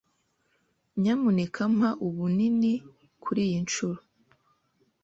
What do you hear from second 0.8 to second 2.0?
Nyamuneka mpa